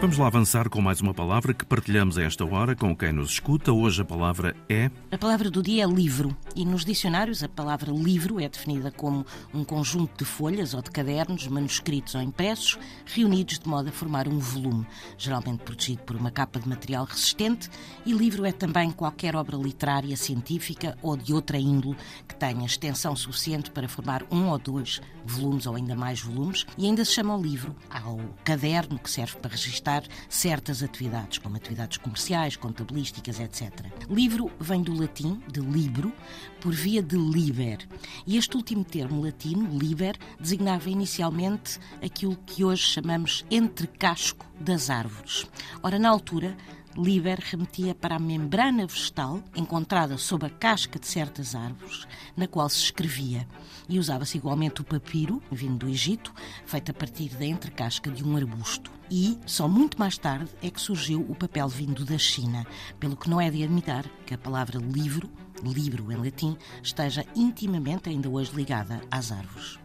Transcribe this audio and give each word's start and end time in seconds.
Vamos 0.00 0.16
lá 0.16 0.28
avançar 0.28 0.68
com 0.68 0.80
mais 0.80 1.00
uma 1.00 1.12
palavra 1.12 1.52
que 1.52 1.66
partilhamos 1.66 2.16
a 2.16 2.22
esta 2.22 2.44
hora 2.44 2.76
com 2.76 2.94
quem 2.94 3.12
nos 3.12 3.32
escuta. 3.32 3.72
Hoje 3.72 4.00
a 4.00 4.04
palavra 4.04 4.54
é. 4.68 4.92
A 5.10 5.18
palavra 5.18 5.50
do 5.50 5.60
dia 5.60 5.82
é 5.82 5.86
livro. 5.88 6.36
E 6.54 6.64
nos 6.64 6.84
dicionários 6.84 7.42
a 7.42 7.48
palavra 7.48 7.90
livro 7.90 8.38
é 8.38 8.48
definida 8.48 8.92
como 8.92 9.26
um 9.52 9.64
conjunto 9.64 10.18
de 10.18 10.24
folhas 10.24 10.72
ou 10.72 10.82
de 10.82 10.92
cadernos, 10.92 11.48
manuscritos 11.48 12.14
ou 12.14 12.22
impressos, 12.22 12.78
reunidos 13.06 13.58
de 13.58 13.68
modo 13.68 13.88
a 13.88 13.92
formar 13.92 14.28
um 14.28 14.38
volume, 14.38 14.86
geralmente 15.16 15.64
protegido 15.64 16.04
por 16.04 16.14
uma 16.14 16.30
capa 16.30 16.60
de 16.60 16.68
material 16.68 17.04
resistente. 17.04 17.68
E 18.06 18.12
livro 18.12 18.46
é 18.46 18.52
também 18.52 18.92
qualquer 18.92 19.34
obra 19.34 19.56
literária, 19.56 20.16
científica 20.16 20.96
ou 21.02 21.16
de 21.16 21.34
outra 21.34 21.58
índole 21.58 21.96
que 22.28 22.36
tenha 22.36 22.64
extensão 22.64 23.16
suficiente 23.16 23.72
para 23.72 23.88
formar 23.88 24.22
um 24.30 24.48
ou 24.48 24.58
dois 24.58 25.00
volumes 25.26 25.66
ou 25.66 25.74
ainda 25.74 25.96
mais 25.96 26.20
volumes. 26.20 26.64
E 26.78 26.86
ainda 26.86 27.04
se 27.04 27.14
chama 27.14 27.36
livro 27.36 27.74
ao 27.90 28.20
caderno 28.44 28.96
que 28.96 29.10
serve 29.10 29.36
para 29.38 29.50
registrar 29.50 29.87
certas 30.28 30.82
atividades, 30.82 31.38
como 31.38 31.56
atividades 31.56 31.96
comerciais, 31.96 32.56
contabilísticas, 32.56 33.40
etc. 33.40 33.86
Livro 34.08 34.50
vem 34.60 34.82
do 34.82 34.94
latim, 34.94 35.40
de 35.50 35.60
libro, 35.60 36.12
por 36.60 36.74
via 36.74 37.02
de 37.02 37.16
liber. 37.16 37.78
E 38.26 38.36
este 38.36 38.56
último 38.56 38.84
termo 38.84 39.24
latino, 39.24 39.78
liber, 39.78 40.16
designava 40.38 40.90
inicialmente 40.90 41.78
aquilo 42.02 42.36
que 42.46 42.64
hoje 42.64 42.82
chamamos 42.82 43.44
entrecasco 43.50 44.46
das 44.60 44.90
árvores. 44.90 45.46
Ora, 45.82 45.98
na 45.98 46.08
altura, 46.08 46.56
Liber 46.98 47.38
remetia 47.40 47.94
para 47.94 48.16
a 48.16 48.18
membrana 48.18 48.84
vegetal 48.84 49.40
encontrada 49.54 50.18
sob 50.18 50.44
a 50.44 50.50
casca 50.50 50.98
de 50.98 51.06
certas 51.06 51.54
árvores, 51.54 52.08
na 52.36 52.48
qual 52.48 52.68
se 52.68 52.82
escrevia. 52.82 53.46
E 53.88 54.00
usava-se 54.00 54.36
igualmente 54.36 54.80
o 54.80 54.84
papiro, 54.84 55.40
vindo 55.48 55.86
do 55.86 55.88
Egito, 55.88 56.34
feito 56.66 56.90
a 56.90 56.94
partir 56.94 57.28
da 57.36 57.46
entrecasca 57.46 58.10
de 58.10 58.24
um 58.24 58.36
arbusto. 58.36 58.90
E 59.08 59.38
só 59.46 59.68
muito 59.68 59.96
mais 59.96 60.18
tarde 60.18 60.50
é 60.60 60.68
que 60.68 60.80
surgiu 60.80 61.24
o 61.28 61.36
papel 61.36 61.68
vindo 61.68 62.04
da 62.04 62.18
China, 62.18 62.66
pelo 62.98 63.16
que 63.16 63.30
não 63.30 63.40
é 63.40 63.48
de 63.48 63.62
admitir 63.62 64.10
que 64.26 64.34
a 64.34 64.38
palavra 64.38 64.80
livro, 64.80 65.30
livro 65.62 66.10
em 66.10 66.16
latim, 66.16 66.56
esteja 66.82 67.24
intimamente 67.36 68.08
ainda 68.08 68.28
hoje 68.28 68.50
ligada 68.56 69.00
às 69.08 69.30
árvores. 69.30 69.78